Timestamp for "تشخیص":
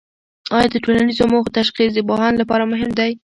1.59-1.91